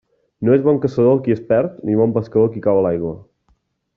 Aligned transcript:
No 0.47 0.53
és 0.59 0.63
bon 0.67 0.79
caçador 0.85 1.11
el 1.17 1.21
qui 1.27 1.35
es 1.35 1.43
perd 1.51 1.77
ni 1.89 1.99
bon 2.01 2.17
pescador 2.17 2.47
el 2.49 2.53
qui 2.55 2.65
cau 2.69 2.79
a 2.81 2.83
l'aigua. 2.87 3.13